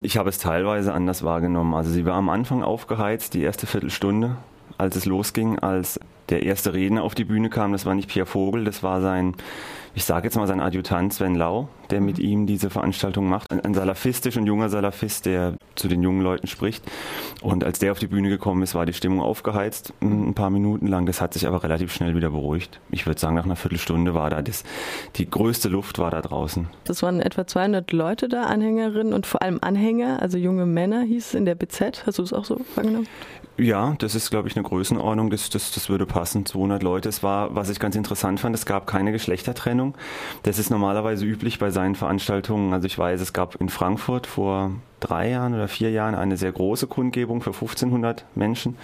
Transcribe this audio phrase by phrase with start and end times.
[0.00, 1.74] Ich habe es teilweise anders wahrgenommen.
[1.74, 4.36] Also sie war am Anfang aufgeheizt, die erste Viertelstunde,
[4.76, 7.72] als es losging, als der erste Redner auf die Bühne kam.
[7.72, 9.34] Das war nicht Pierre Vogel, das war sein
[9.98, 13.50] ich sage jetzt mal sein Adjutant Sven Lau, der mit ihm diese Veranstaltung macht.
[13.50, 16.84] Ein, ein salafistisch und junger Salafist, der zu den jungen Leuten spricht.
[17.42, 20.86] Und als der auf die Bühne gekommen ist, war die Stimmung aufgeheizt, ein paar Minuten
[20.86, 21.06] lang.
[21.06, 22.78] Das hat sich aber relativ schnell wieder beruhigt.
[22.92, 24.62] Ich würde sagen, nach einer Viertelstunde war da das,
[25.16, 26.68] die größte Luft war da draußen.
[26.84, 31.26] Das waren etwa 200 Leute da, Anhängerinnen und vor allem Anhänger, also junge Männer hieß
[31.26, 32.06] es in der BZ.
[32.06, 33.08] Hast du das auch so wahrgenommen?
[33.60, 37.08] Ja, das ist, glaube ich, eine Größenordnung, das, das, das würde passen, 200 Leute.
[37.08, 39.87] Es war, was ich ganz interessant fand, es gab keine Geschlechtertrennung.
[40.42, 42.72] Das ist normalerweise üblich bei seinen Veranstaltungen.
[42.72, 46.52] Also ich weiß, es gab in Frankfurt vor drei Jahren oder vier Jahren eine sehr
[46.52, 48.76] große Kundgebung für 1500 Menschen.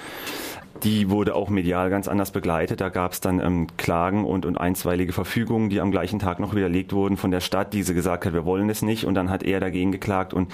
[0.83, 2.81] Die wurde auch medial ganz anders begleitet.
[2.81, 6.55] Da gab es dann ähm, Klagen und, und einstweilige Verfügungen, die am gleichen Tag noch
[6.55, 9.07] widerlegt wurden von der Stadt, die sie gesagt hat, wir wollen es nicht.
[9.07, 10.53] Und dann hat er dagegen geklagt und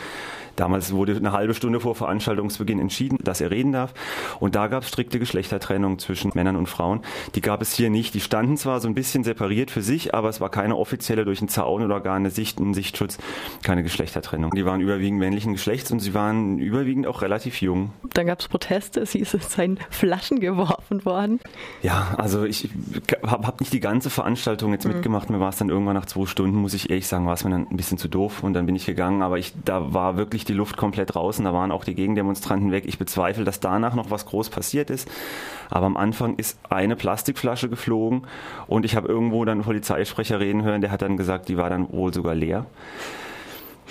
[0.60, 3.94] Damals wurde eine halbe Stunde vor Veranstaltungsbeginn entschieden, dass er reden darf.
[4.40, 7.00] Und da gab es strikte Geschlechtertrennung zwischen Männern und Frauen.
[7.34, 8.12] Die gab es hier nicht.
[8.12, 11.40] Die standen zwar so ein bisschen separiert für sich, aber es war keine offizielle durch
[11.40, 13.16] einen Zaun oder gar eine Sicht, einen Sichtschutz,
[13.62, 14.50] keine Geschlechtertrennung.
[14.50, 17.94] Die waren überwiegend männlichen Geschlechts und sie waren überwiegend auch relativ jung.
[18.12, 21.40] Dann gab es Proteste, es hieß, es seien Flaschen geworfen worden.
[21.80, 22.68] Ja, also ich
[23.26, 24.92] habe hab nicht die ganze Veranstaltung jetzt mhm.
[24.92, 25.30] mitgemacht.
[25.30, 27.50] Mir war es dann irgendwann nach zwei Stunden, muss ich ehrlich sagen, war es mir
[27.50, 29.22] dann ein bisschen zu doof und dann bin ich gegangen.
[29.22, 32.84] Aber ich, da war wirklich die Luft komplett draußen, da waren auch die Gegendemonstranten weg.
[32.86, 35.08] Ich bezweifle, dass danach noch was groß passiert ist.
[35.70, 38.26] Aber am Anfang ist eine Plastikflasche geflogen
[38.66, 41.70] und ich habe irgendwo dann einen Polizeisprecher reden hören, der hat dann gesagt, die war
[41.70, 42.66] dann wohl sogar leer.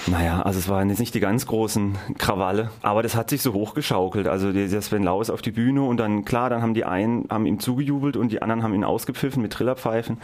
[0.09, 3.53] Naja, also es waren jetzt nicht die ganz großen Krawalle, aber das hat sich so
[3.53, 4.27] hochgeschaukelt.
[4.27, 7.25] Also der Sven Lau ist auf die Bühne und dann, klar, dann haben die einen
[7.29, 10.17] haben ihm zugejubelt und die anderen haben ihn ausgepfiffen mit Trillerpfeifen.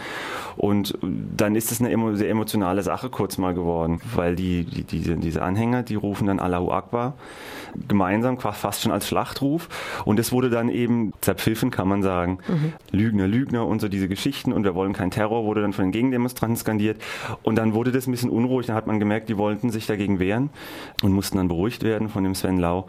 [0.56, 5.16] Und dann ist es eine sehr emotionale Sache kurz mal geworden, weil die, die diese,
[5.17, 7.13] diese Anhänger, die rufen dann Allahu Akbar
[7.88, 9.69] gemeinsam, fast schon als Schlachtruf.
[10.06, 12.39] Und es wurde dann eben zerpfiffen, kann man sagen.
[12.47, 12.73] Mhm.
[12.91, 15.91] Lügner, Lügner und so diese Geschichten und wir wollen keinen Terror, wurde dann von den
[15.91, 17.01] Gegendemonstranten skandiert.
[17.44, 20.19] Und dann wurde das ein bisschen unruhig, dann hat man gemerkt, die wollten sich dagegen
[20.19, 20.50] wehren
[21.03, 22.88] und mussten dann beruhigt werden von dem Sven Lau.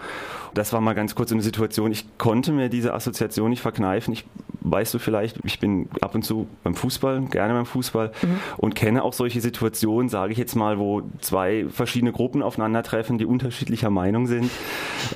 [0.55, 1.93] Das war mal ganz kurz eine Situation.
[1.93, 4.15] Ich konnte mir diese Assoziation nicht verkneifen.
[4.15, 4.25] Ich
[4.71, 8.41] weißt du vielleicht, ich bin ab und zu beim Fußball, gerne beim Fußball mhm.
[8.56, 13.26] und kenne auch solche Situationen, sage ich jetzt mal, wo zwei verschiedene Gruppen aufeinandertreffen, die
[13.26, 14.50] unterschiedlicher Meinung sind.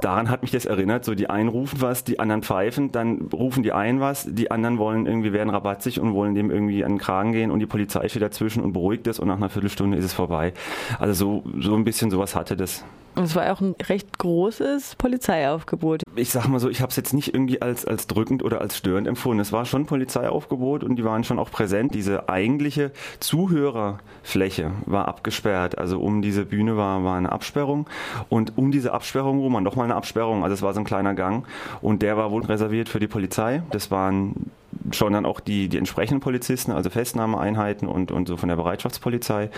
[0.00, 1.04] Daran hat mich das erinnert.
[1.04, 4.78] So die einen rufen was, die anderen pfeifen, dann rufen die einen was, die anderen
[4.78, 8.08] wollen irgendwie werden rabatzig und wollen dem irgendwie an den Kragen gehen und die Polizei
[8.08, 10.52] steht dazwischen und beruhigt es und nach einer Viertelstunde ist es vorbei.
[10.98, 12.84] Also so, so ein bisschen sowas hatte das.
[13.16, 16.02] Es war auch ein recht großes Polizeiaufgebot.
[16.16, 18.76] Ich sag mal so, ich habe es jetzt nicht irgendwie als, als drückend oder als
[18.76, 19.40] störend empfunden.
[19.40, 21.94] Es war schon Polizeiaufgebot und die waren schon auch präsent.
[21.94, 25.76] Diese eigentliche Zuhörerfläche war abgesperrt.
[25.78, 27.88] Also um diese Bühne war, war eine Absperrung
[28.28, 30.44] und um diese Absperrung rum war nochmal eine Absperrung.
[30.44, 31.46] Also es war so ein kleiner Gang
[31.80, 33.62] und der war wohl reserviert für die Polizei.
[33.70, 34.50] Das waren
[34.92, 39.50] schon dann auch die, die entsprechenden Polizisten, also Festnahmeeinheiten und, und so von der Bereitschaftspolizei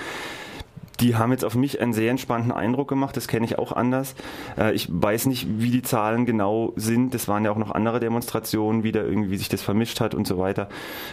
[1.02, 3.16] die haben jetzt auf mich einen sehr entspannten Eindruck gemacht.
[3.16, 4.14] Das kenne ich auch anders.
[4.56, 7.12] Äh, ich weiß nicht, wie die Zahlen genau sind.
[7.12, 10.26] Das waren ja auch noch andere Demonstrationen, wie da irgendwie sich das vermischt hat und
[10.26, 10.68] so weiter.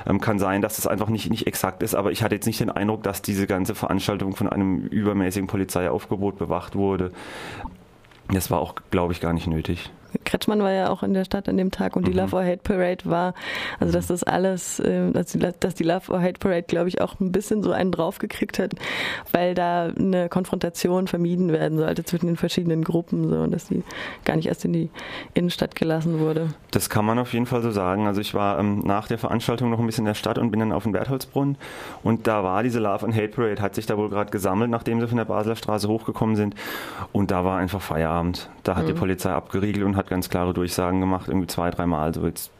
[0.07, 2.59] Ähm, kann sein, dass das einfach nicht, nicht exakt ist, aber ich hatte jetzt nicht
[2.59, 7.11] den Eindruck, dass diese ganze Veranstaltung von einem übermäßigen Polizeiaufgebot bewacht wurde.
[8.31, 9.89] Das war auch, glaube ich, gar nicht nötig.
[10.25, 12.17] Kretschmann war ja auch in der Stadt an dem Tag und die mhm.
[12.17, 13.33] Love or Hate Parade war,
[13.79, 17.01] also dass das alles, äh, dass die, dass die Love or Hate Parade, glaube ich,
[17.01, 18.73] auch ein bisschen so einen draufgekriegt hat,
[19.31, 23.83] weil da eine Konfrontation vermieden werden sollte zwischen den verschiedenen Gruppen, so und dass die
[24.25, 24.89] gar nicht erst in die
[25.33, 26.49] Innenstadt gelassen wurde.
[26.71, 28.07] Das kann man auf jeden Fall so sagen.
[28.07, 30.59] Also ich war ähm, nach der Veranstaltung noch ein bisschen in der Stadt und bin
[30.59, 31.57] dann auf den Bertholdsbrunnen
[32.03, 34.99] und da war diese Love and Hate Parade, hat sich da wohl gerade gesammelt, nachdem
[34.99, 36.55] sie von der Basler Straße hochgekommen sind
[37.11, 38.49] und da war einfach Feierabend.
[38.63, 38.87] Da hat mhm.
[38.87, 42.13] die Polizei abgeriegelt und hat ganz klare Durchsagen gemacht, irgendwie zwei, dreimal.
[42.13, 42.51] So jetzt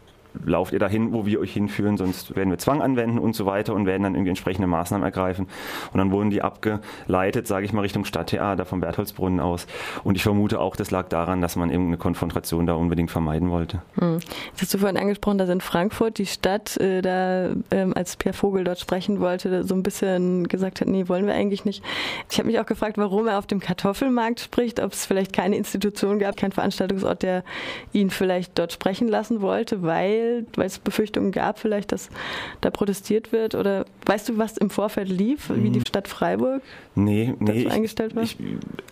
[0.46, 3.74] lauft ihr dahin, wo wir euch hinführen, sonst werden wir Zwang anwenden und so weiter
[3.74, 5.48] und werden dann irgendwie entsprechende Maßnahmen ergreifen.
[5.92, 9.68] Und dann wurden die abgeleitet, sage ich mal, Richtung Stadttheater vom Bertholdsbrunnen aus.
[10.04, 13.82] Und ich vermute auch, das lag daran, dass man irgendeine Konfrontation da unbedingt vermeiden wollte.
[14.00, 14.20] Hm.
[14.52, 18.36] Jetzt hast du vorhin angesprochen, dass in Frankfurt die Stadt, äh, da ähm, als Pierre
[18.36, 21.84] Vogel dort sprechen wollte, so ein bisschen gesagt hat, nee, wollen wir eigentlich nicht.
[22.30, 25.56] Ich habe mich auch gefragt, warum er auf dem Kartoffelmarkt spricht, ob es vielleicht keine
[25.56, 27.44] Institution gab, kein Veranstaltungsort, der
[27.94, 32.10] ihn vielleicht dort sprechen lassen wollte, weil weil, weil es Befürchtungen gab, vielleicht, dass
[32.62, 33.56] da protestiert wird?
[33.56, 35.86] Oder weißt du, was im Vorfeld lief, wie die mhm.
[35.86, 36.62] Stadt Freiburg
[36.96, 38.24] nee, nee, ich, eingestellt war?
[38.24, 38.38] Ich,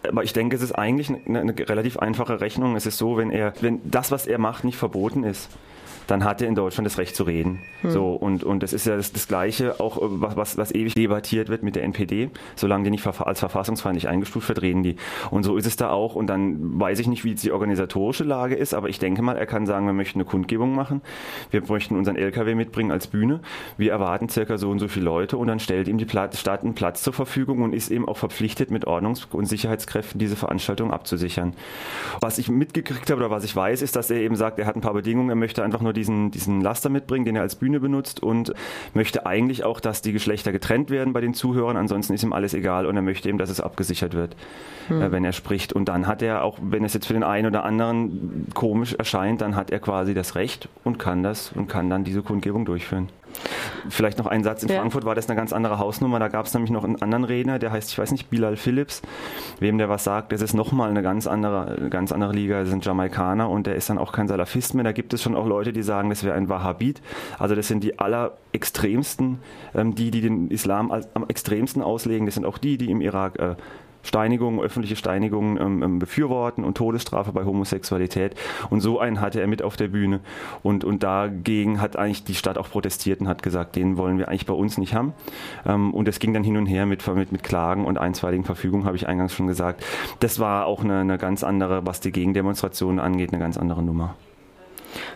[0.07, 2.75] aber ich denke, es ist eigentlich eine, eine relativ einfache Rechnung.
[2.75, 5.49] Es ist so, wenn er, wenn das, was er macht, nicht verboten ist,
[6.07, 7.61] dann hat er in Deutschland das Recht zu reden.
[7.81, 7.91] Hm.
[7.91, 11.49] So, und, und das ist ja das, das Gleiche, auch was, was, was ewig debattiert
[11.49, 12.29] wird mit der NPD.
[12.55, 14.95] Solange die nicht als verfassungsfeindlich eingestuft wird, reden die.
[15.31, 16.15] Und so ist es da auch.
[16.15, 19.45] Und dann weiß ich nicht, wie die organisatorische Lage ist, aber ich denke mal, er
[19.45, 21.01] kann sagen, wir möchten eine Kundgebung machen.
[21.51, 23.41] Wir möchten unseren LKW mitbringen als Bühne.
[23.77, 26.73] Wir erwarten circa so und so viele Leute und dann stellt ihm die Stadt einen
[26.73, 31.53] Platz zur Verfügung und ist eben auch verpflichtet, mit Ordnungs- und Sicherheitskräften diese Veranstaltung abzusichern.
[32.21, 34.75] Was ich mitgekriegt habe oder was ich weiß, ist, dass er eben sagt, er hat
[34.75, 37.79] ein paar Bedingungen, er möchte einfach nur diesen, diesen Laster mitbringen, den er als Bühne
[37.79, 38.53] benutzt und
[38.93, 42.53] möchte eigentlich auch, dass die Geschlechter getrennt werden bei den Zuhörern, ansonsten ist ihm alles
[42.53, 44.35] egal und er möchte eben, dass es abgesichert wird,
[44.87, 45.01] hm.
[45.01, 45.73] äh, wenn er spricht.
[45.73, 49.41] Und dann hat er, auch wenn es jetzt für den einen oder anderen komisch erscheint,
[49.41, 53.09] dann hat er quasi das Recht und kann das und kann dann diese Kundgebung durchführen.
[53.89, 54.63] Vielleicht noch ein Satz.
[54.63, 54.79] In ja.
[54.79, 56.19] Frankfurt war das eine ganz andere Hausnummer.
[56.19, 59.01] Da gab es nämlich noch einen anderen Redner, der heißt, ich weiß nicht, Bilal Phillips.
[59.59, 62.59] Wem der was sagt, das ist nochmal eine ganz andere, ganz andere Liga.
[62.61, 64.83] Das sind Jamaikaner und der ist dann auch kein Salafist mehr.
[64.83, 67.01] Da gibt es schon auch Leute, die sagen, das wäre ein Wahhabit.
[67.39, 69.39] Also das sind die allerextremsten,
[69.75, 72.25] ähm, die, die den Islam als, am extremsten auslegen.
[72.25, 73.55] Das sind auch die, die im Irak äh,
[74.07, 78.35] Steinigungen, öffentliche Steinigungen ähm, ähm, befürworten und Todesstrafe bei Homosexualität.
[78.69, 80.21] Und so einen hatte er mit auf der Bühne.
[80.63, 84.29] Und, und dagegen hat eigentlich die Stadt auch protestiert und hat gesagt, den wollen wir
[84.29, 85.13] eigentlich bei uns nicht haben.
[85.65, 88.85] Ähm, und es ging dann hin und her mit, mit, mit Klagen und einstweiligen Verfügungen,
[88.85, 89.83] habe ich eingangs schon gesagt.
[90.19, 94.15] Das war auch eine, eine ganz andere, was die Gegendemonstrationen angeht, eine ganz andere Nummer.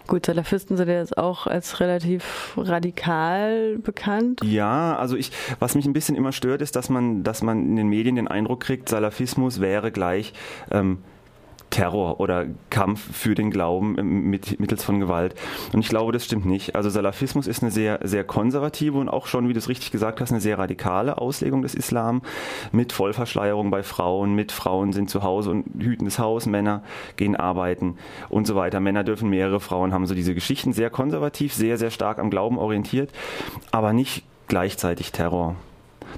[0.07, 4.41] Gut, Salafisten sind ja jetzt auch als relativ radikal bekannt.
[4.43, 7.75] Ja, also ich, was mich ein bisschen immer stört, ist, dass man, dass man in
[7.75, 10.33] den Medien den Eindruck kriegt, Salafismus wäre gleich
[10.71, 10.99] ähm,
[11.71, 13.95] Terror oder Kampf für den Glauben
[14.29, 15.33] mit, mittels von Gewalt.
[15.73, 16.75] Und ich glaube, das stimmt nicht.
[16.75, 20.21] Also Salafismus ist eine sehr, sehr konservative und auch schon, wie du es richtig gesagt
[20.21, 22.21] hast, eine sehr radikale Auslegung des Islam
[22.71, 26.83] mit Vollverschleierung bei Frauen, mit Frauen sind zu Hause und hüten das Haus, Männer
[27.15, 27.97] gehen arbeiten
[28.29, 28.79] und so weiter.
[28.79, 32.57] Männer dürfen mehrere Frauen haben so diese Geschichten sehr konservativ, sehr, sehr stark am Glauben
[32.57, 33.11] orientiert,
[33.71, 35.55] aber nicht gleichzeitig Terror.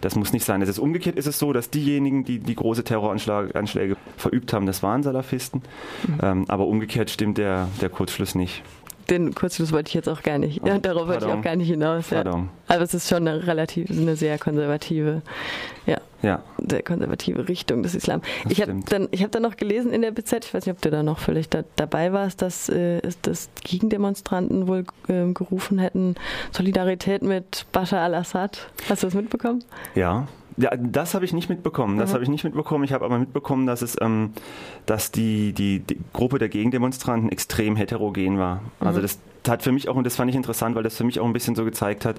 [0.02, 0.62] Das muss nicht sein.
[0.62, 4.84] Es ist umgekehrt ist es so, dass diejenigen, die die große Terroranschläge verübt haben, das
[4.84, 5.62] waren Salafisten.
[6.08, 6.20] Mhm.
[6.22, 8.64] Ähm, aber umgekehrt stimmt der, der Kurzschluss nicht
[9.10, 10.66] den Kurzschluss wollte ich jetzt auch gar nicht.
[10.66, 12.10] Ja, darauf wollte ich auch gar nicht hinaus.
[12.10, 12.24] Ja.
[12.68, 15.22] Aber es ist schon eine relativ, eine sehr konservative,
[15.86, 16.42] ja, ja.
[16.58, 18.22] sehr konservative Richtung des Islam.
[18.44, 20.76] Das ich habe dann, ich habe dann noch gelesen in der BZ, ich weiß nicht,
[20.76, 25.78] ob du da noch vielleicht da, dabei warst, dass, äh, dass Gegendemonstranten wohl äh, gerufen
[25.78, 26.16] hätten,
[26.52, 28.70] Solidarität mit Bashar al-Assad.
[28.90, 29.64] Hast du das mitbekommen?
[29.94, 30.28] Ja,
[30.58, 31.98] ja, das habe ich nicht mitbekommen.
[31.98, 32.14] Das mhm.
[32.14, 32.84] habe ich nicht mitbekommen.
[32.84, 34.34] Ich habe aber mitbekommen, dass es, ähm,
[34.86, 38.62] dass die, die, die, Gruppe der Gegendemonstranten extrem heterogen war.
[38.80, 39.04] Also mhm.
[39.04, 41.26] das hat für mich auch, und das fand ich interessant, weil das für mich auch
[41.26, 42.18] ein bisschen so gezeigt hat,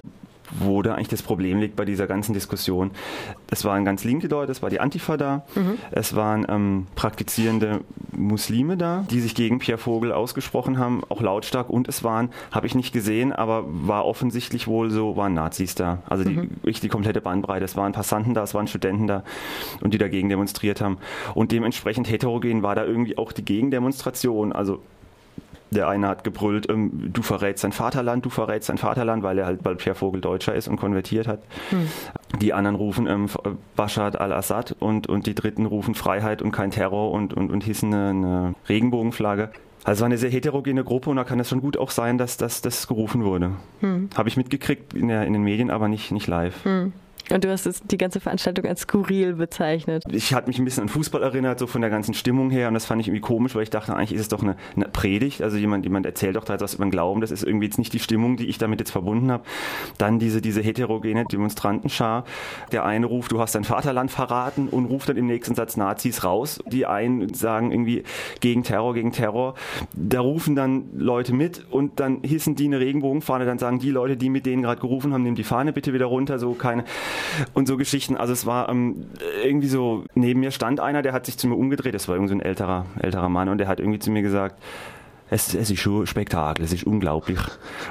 [0.51, 2.91] wo da eigentlich das Problem liegt bei dieser ganzen Diskussion.
[3.49, 5.77] Es waren ganz linke Leute, es war die Antifa da, mhm.
[5.91, 7.81] es waren ähm, praktizierende
[8.11, 12.67] Muslime da, die sich gegen Pierre Vogel ausgesprochen haben, auch lautstark und es waren, habe
[12.67, 15.99] ich nicht gesehen, aber war offensichtlich wohl so, waren Nazis da.
[16.07, 16.49] Also die, mhm.
[16.63, 17.65] die komplette Bandbreite.
[17.65, 19.23] Es waren Passanten da, es waren Studenten da
[19.81, 20.97] und die dagegen demonstriert haben.
[21.33, 24.53] Und dementsprechend heterogen war da irgendwie auch die Gegendemonstration.
[24.53, 24.81] Also
[25.71, 29.45] der eine hat gebrüllt, ähm, du verrätst dein Vaterland, du verrätst dein Vaterland, weil er
[29.45, 31.41] halt bei Pierre Vogel Deutscher ist und konvertiert hat.
[31.69, 31.87] Hm.
[32.39, 33.27] Die anderen rufen ähm,
[33.75, 37.93] Bashar al-Assad und, und die dritten rufen Freiheit und kein Terror und, und, und hissen
[37.93, 39.49] eine, eine Regenbogenflagge.
[39.83, 42.37] Also war eine sehr heterogene Gruppe und da kann es schon gut auch sein, dass,
[42.37, 43.51] dass das gerufen wurde.
[43.81, 44.09] Hm.
[44.15, 46.65] Habe ich mitgekriegt in, der, in den Medien, aber nicht, nicht live.
[46.65, 46.91] Hm.
[47.31, 50.03] Und du hast die ganze Veranstaltung als skurril bezeichnet.
[50.09, 52.67] Ich hatte mich ein bisschen an Fußball erinnert, so von der ganzen Stimmung her.
[52.67, 54.85] Und das fand ich irgendwie komisch, weil ich dachte, eigentlich ist es doch eine, eine
[54.85, 55.41] Predigt.
[55.41, 57.21] Also jemand, jemand erzählt doch da etwas über den Glauben.
[57.21, 59.43] Das ist irgendwie jetzt nicht die Stimmung, die ich damit jetzt verbunden habe.
[59.97, 62.25] Dann diese, diese heterogene Demonstrantenschar.
[62.71, 66.23] Der eine ruft, du hast dein Vaterland verraten und ruft dann im nächsten Satz Nazis
[66.23, 66.59] raus.
[66.67, 68.03] Die einen sagen irgendwie
[68.39, 69.55] gegen Terror, gegen Terror.
[69.95, 73.45] Da rufen dann Leute mit und dann hissen die eine Regenbogenfahne.
[73.45, 76.05] Dann sagen die Leute, die mit denen gerade gerufen haben, nehmen die Fahne bitte wieder
[76.05, 76.37] runter.
[76.37, 76.83] So keine
[77.53, 78.17] und so Geschichten.
[78.17, 79.07] Also es war ähm,
[79.43, 82.29] irgendwie so, neben mir stand einer, der hat sich zu mir umgedreht, das war irgendwie
[82.29, 84.55] so ein älterer, älterer Mann und der hat irgendwie zu mir gesagt,
[85.29, 87.39] es, es ist schon Spektakel, es ist unglaublich.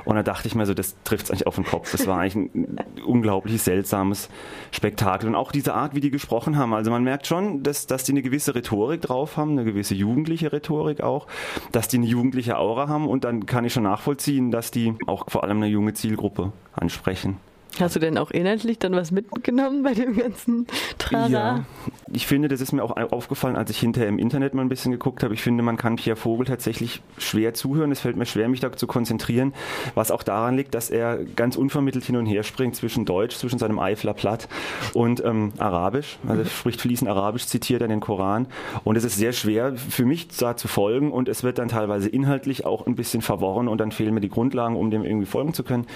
[0.04, 1.90] Und da dachte ich mir so, das trifft es eigentlich auf den Kopf.
[1.90, 4.28] Das war eigentlich ein unglaublich seltsames
[4.70, 5.28] Spektakel.
[5.28, 6.74] Und auch diese Art, wie die gesprochen haben.
[6.74, 10.52] Also man merkt schon, dass, dass die eine gewisse Rhetorik drauf haben, eine gewisse jugendliche
[10.52, 11.26] Rhetorik auch,
[11.72, 13.08] dass die eine jugendliche Aura haben.
[13.08, 17.38] Und dann kann ich schon nachvollziehen, dass die auch vor allem eine junge Zielgruppe ansprechen.
[17.80, 20.66] Hast du denn auch inhaltlich dann was mitgenommen bei dem ganzen
[20.98, 21.28] Trara?
[21.28, 21.64] Ja,
[22.12, 24.92] Ich finde, das ist mir auch aufgefallen, als ich hinterher im Internet mal ein bisschen
[24.92, 25.32] geguckt habe.
[25.32, 27.90] Ich finde, man kann Pierre Vogel tatsächlich schwer zuhören.
[27.92, 29.54] Es fällt mir schwer, mich da zu konzentrieren,
[29.94, 33.58] was auch daran liegt, dass er ganz unvermittelt hin und her springt zwischen Deutsch, zwischen
[33.58, 34.48] seinem Eifler Platt
[34.92, 36.18] und ähm, Arabisch.
[36.28, 38.48] Also er spricht fließend Arabisch, zitiert dann den Koran.
[38.84, 42.08] Und es ist sehr schwer für mich da zu folgen und es wird dann teilweise
[42.10, 45.54] inhaltlich auch ein bisschen verworren und dann fehlen mir die Grundlagen, um dem irgendwie folgen
[45.54, 45.86] zu können.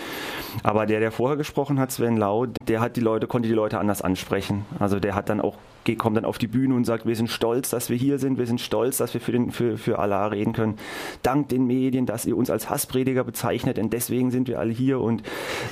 [0.63, 3.79] Aber der, der vorher gesprochen hat, Sven Lau, der hat die Leute, konnte die Leute
[3.79, 4.65] anders ansprechen.
[4.79, 5.57] Also der hat dann auch
[5.99, 8.47] kommt dann auf die Bühne und sagt, wir sind stolz, dass wir hier sind, wir
[8.47, 10.77] sind stolz, dass wir für, den, für, für Allah reden können.
[11.23, 15.01] Dank den Medien, dass ihr uns als Hassprediger bezeichnet, denn deswegen sind wir alle hier
[15.01, 15.23] und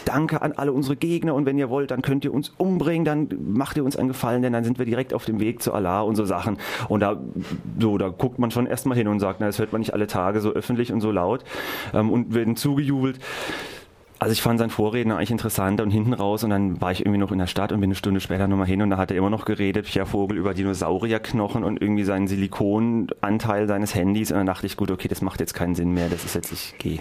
[0.04, 3.28] danke an alle unsere Gegner und wenn ihr wollt, dann könnt ihr uns umbringen, dann
[3.46, 6.00] macht ihr uns einen Gefallen, denn dann sind wir direkt auf dem Weg zu Allah
[6.02, 6.58] und so Sachen.
[6.88, 7.20] Und da,
[7.78, 10.06] so, da guckt man schon erstmal hin und sagt, na, das hört man nicht alle
[10.06, 11.44] Tage so öffentlich und so laut
[11.94, 13.18] ähm, und werden zugejubelt.
[14.18, 17.18] Also ich fand seinen Vorredner eigentlich interessanter und hinten raus und dann war ich irgendwie
[17.18, 19.18] noch in der Stadt und bin eine Stunde später nochmal hin und da hat er
[19.18, 24.46] immer noch geredet, Pierre Vogel, über Dinosaurierknochen und irgendwie seinen Silikonanteil seines Handys und dann
[24.46, 27.00] dachte ich, gut, okay, das macht jetzt keinen Sinn mehr, das ist jetzt, ich gehe.